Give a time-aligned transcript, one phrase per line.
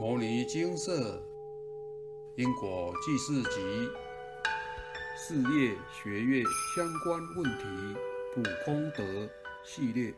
[0.00, 1.22] 摩尼金色
[2.34, 3.60] 因果记事集
[5.14, 6.42] 事业学业
[6.74, 8.00] 相关问题
[8.32, 9.28] 普功德
[9.62, 10.14] 系列。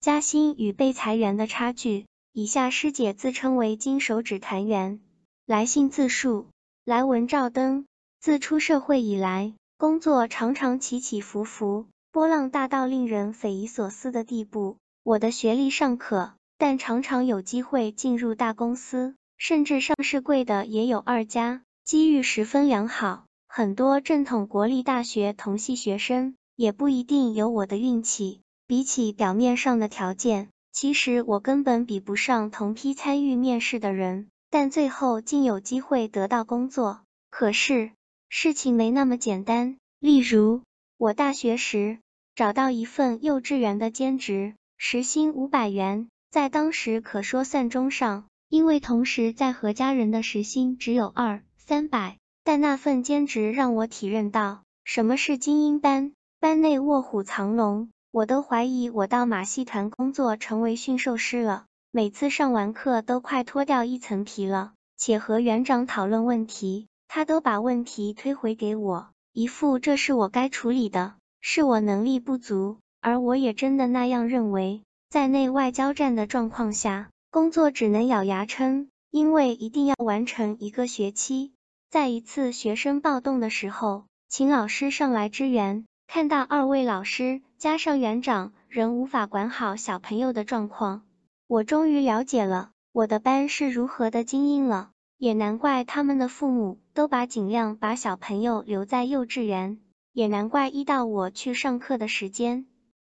[0.00, 2.06] 加薪与被裁员的差距。
[2.32, 5.00] 以下师姐自称为金手指团员。
[5.46, 6.48] 来信自述：
[6.84, 7.86] 来文照灯。
[8.18, 14.76] 自出社会以来，工作常常起起伏伏，波浪大到令人匪夷所思的地步。
[15.04, 16.32] 我的学历尚可。
[16.58, 23.24] 但常常有机会进入大公司，甚至上市贵的也有二家，机遇十分良好。
[23.48, 28.40] 很多正统国立大学同系学生也不一定有我的运气。
[28.66, 37.00] 比起表面上的条件，其实我根本比不上同批参与面试的人，但最后竟有机会得到工作。
[37.30, 37.92] 可是
[38.28, 39.76] 事情没那么简单。
[40.00, 40.62] 例如，
[40.98, 41.98] 我大学时
[42.34, 46.08] 找到一份幼稚园的兼职，时薪五百元。
[46.36, 61.64] 在当时可说算中上，因为同时在和家人的时薪只有二三百，但那份兼职让我体认到什么是精英班，班内卧虎藏龙，我都怀疑我到马戏团工作成为驯兽师了。
[61.90, 74.82] 每次上完课都快脱掉一层皮了，且和园长讨论问题，他都把问题推回给我，一副这是我该处理的，是我能力不足，而我也真的那样认为。
[75.08, 81.52] 在内外交战的状况下，工作只能咬牙撑，因为一定要完成一个学期。
[81.90, 91.02] 在一次学生暴动的时候，请老师上来支援，看到二位老师加上园长仍无法管好小朋友的状况，
[91.46, 94.90] 我终于了解了我的班是如何的精英了。
[95.18, 99.78] 也难怪他们的父母都把尽量把小朋友留在幼稚园，
[100.12, 102.66] 也难怪一到我去上课的时间。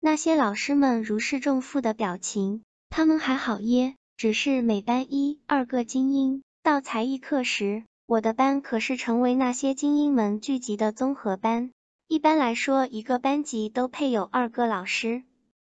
[0.06, 2.62] 那些老师们如释重负的表情，
[2.92, 6.44] 他们还好耶，只是每班一二个精英。
[6.62, 11.72] 到才艺课时，我的班可是成为那些精英们聚集的综合班。
[12.08, 15.24] 一般来说，一个班级都配有二个老师，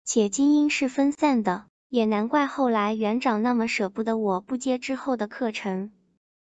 [0.06, 5.92] 且精英是分散的，也难怪后来园长那么舍不得我不接之后的课程。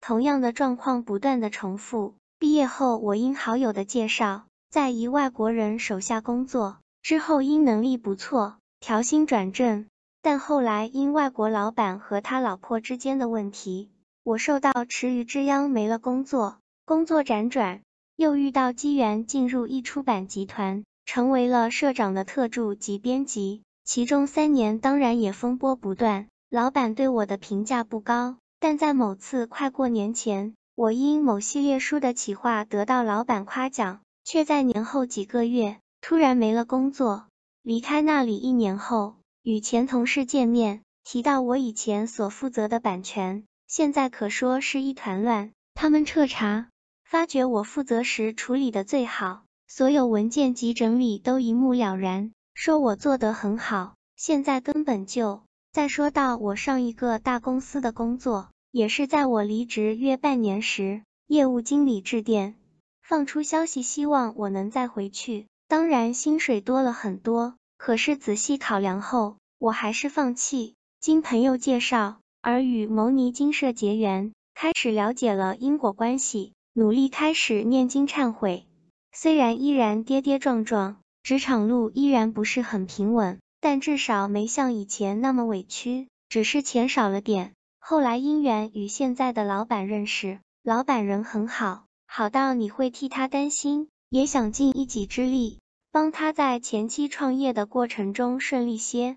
[0.00, 2.16] 同样的状况不断的重复。
[2.40, 6.78] 毕业后，我因好友的介绍，在一外国人手下工作。
[7.04, 9.84] 之后因能力不错，调薪转正，
[10.22, 13.90] 但后来因外国老板和他老婆之间的问题，
[14.22, 16.56] 我受到池鱼之殃，没了工作。
[16.86, 17.82] 工作辗转，
[18.16, 23.60] 又遇到机缘进入一出版集团，成为了社长的特助及编辑。
[23.84, 28.38] 其中三年当然也风波不断，老板对我的评价不高。
[28.60, 35.76] 但在某次快过年前，我因某系列书的企划得到老板夸奖，却在年后几个月。
[36.06, 37.28] 突然没了工作，
[37.62, 45.52] 离开那里一年后，与前同事见面，提到我以前所负责的版权，现在可说是一团乱。
[45.72, 46.68] 他们彻查，
[47.06, 53.94] 发觉我负责时处理的最好，所有文件及整理都一目了然，说我做得很好。
[54.14, 55.40] 现在根本就……
[55.72, 62.56] 再说到我上一个大公司的工作，也是在我离职约半年时，业务经理致电，
[63.02, 65.46] 放出消息，希望我能再回去。
[65.66, 70.74] 当然，薪水多了很多，可是仔细考量后，我还是放弃。
[71.00, 78.66] 经朋友介绍，而与牟尼金舍结缘，开始了解了因果关系，努力开始念经忏悔。
[79.12, 87.52] 虽然依然跌跌撞撞，职场路依然不是很平稳，但至少没像以前那么委屈，只是钱少了点。
[87.78, 93.88] 后来因缘与现在的老板认识，老板人很好，好到你会替他担心。
[94.14, 95.58] 也想尽一己之力，
[95.90, 99.16] 帮他在前期创业的过程中顺利些。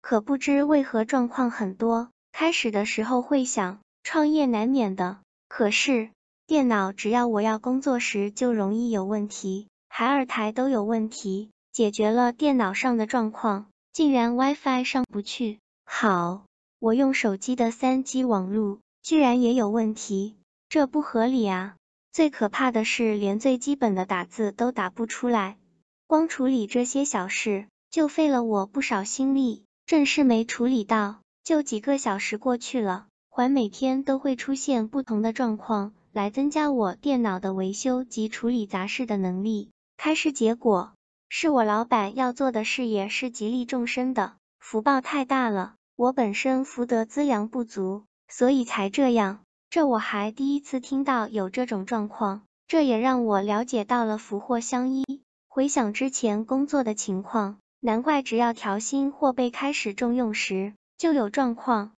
[0.00, 2.10] 可不知为何状况很多。
[2.30, 5.18] 开始的时候会想，创业难免的。
[5.48, 6.10] 可是
[6.46, 11.50] 电脑只要我要工作时就容易有问题，海尔台都有问题。
[11.72, 15.58] 解决了电脑上的状况，竟然 WiFi 上不去。
[15.84, 16.44] 好，
[16.78, 20.36] 我用手机的三 G 网络，居然也有问题，
[20.68, 21.74] 这不合理啊！
[22.16, 25.58] 最可怕的是，连最基本的打字都打不出来。
[26.06, 29.64] 光处理这些小事，就费了我不少心力。
[29.84, 39.68] 正事没处理到，就几个小时过去了，还每天都会出现不同的状况，来增加我电脑的维修及处理杂事的能力。
[39.98, 40.94] 开始结果，
[41.28, 49.40] 是我老板要做的事业是极利众生的，福报太大了，我本身福德资粮不足，所以才这样。
[49.70, 55.04] 这我还第一次听到有这种状况，这也让我了解到了福祸相依。
[55.48, 61.92] 回想之前工作的情况，难怪只要调薪或被开始重用时就有状况。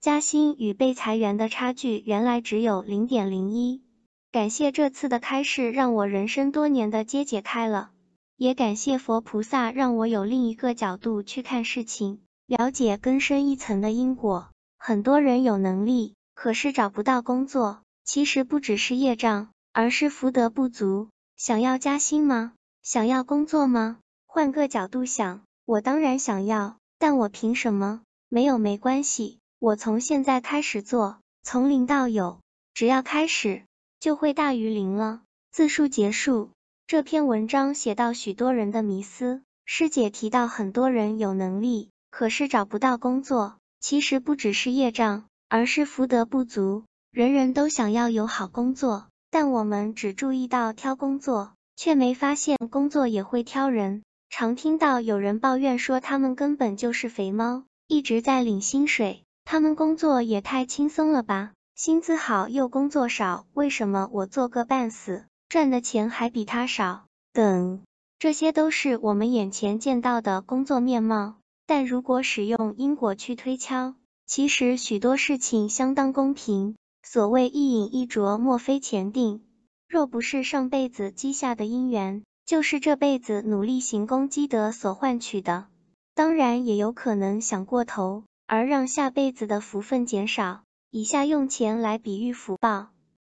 [0.00, 3.82] 加薪与被裁员的差距原来只有零点零一。
[4.30, 7.90] 感谢这次的开示，让我人生多年的结解开了。
[8.36, 14.50] 也感谢佛菩萨，让我有另一个角度去看事情，了解更深一层的因果。
[14.76, 21.08] 很多人有能力，可是找不到工作，其实不只是业障，而是福德不足。
[21.36, 22.52] 想要加薪吗？
[22.80, 23.98] 想要工作吗？
[24.24, 28.02] 换个角度想，我当然想要，但我凭什么？
[28.28, 32.38] 没有没关系，我从现在开始做，从零到有，
[32.72, 33.64] 只要开始，
[33.98, 35.22] 就会大于零了。
[35.50, 36.50] 字数结束。
[36.86, 46.84] 这篇文章写到许多人的迷思，师姐提到很多人有能力，可是找不到工作，其实不只是业障，而是福德不足。
[47.10, 54.02] 人人都想要有好工作，但我们只注意到挑工作，却没发现工作也会挑人。
[54.30, 61.52] 常听到有人抱怨说，他们根本就是肥猫，一直在领薪水，他们工作也太轻松了吧？
[61.74, 65.24] 薪资好又工作少，为什么我做个半死？
[65.48, 67.80] 赚的钱还比他少，等，
[68.18, 71.36] 这些都是我们眼前见到的工作面貌。
[71.66, 73.94] 但如果使用因果去推敲，
[74.28, 76.76] 其实许多事情相当公平。
[77.02, 79.40] 所谓一饮一啄，莫非前定。
[79.88, 85.68] 若不是上辈子积下的因缘，就是这辈子努力行功积德所换取的。
[86.14, 90.60] 当然，也有可能想过头，而让下辈子的福分减少。
[90.90, 92.88] 以下用钱来比喻福报，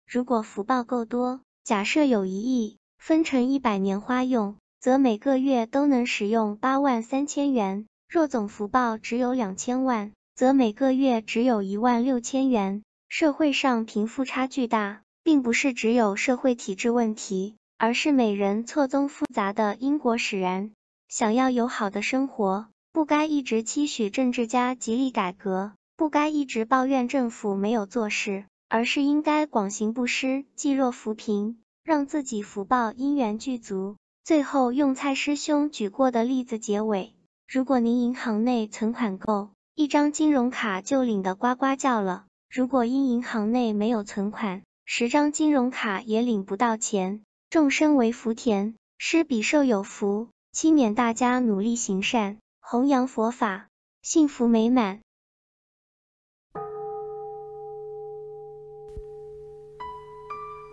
[0.07, 1.41] 如果福报够多。
[1.63, 7.85] 假设有一亿，分成一百年花用，则每个月都能使用八万三千元。
[8.09, 12.83] 若总福报只有两千万，则每个月只有一万六千元。
[13.09, 20.73] 社会上贫富差距大，并不是只有社会体制问题，而是每人错综复杂的因果使然。
[21.07, 28.45] 想要有好的生活，不该一直期许政治家极力改革，不该一直抱怨政府没有做事。
[28.69, 33.95] 而是应该广行布施，济弱扶贫，让自己福报因缘具足。
[34.23, 37.15] 最后用蔡师兄举过的例子结尾：
[37.47, 47.21] 如果您银行内存款够，一张金融卡就领得呱呱叫了；如果因银行内没有存款，十张金融卡也领不到钱。
[47.51, 53.67] 众生为福田，施比受有福，期勉大家努力行善，弘扬佛法，
[54.01, 55.01] 幸福美满。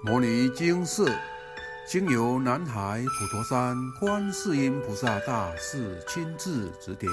[0.03, 1.15] 摩尼经寺
[1.87, 7.13] 经由南海普陀山观世音菩萨大士亲自指点，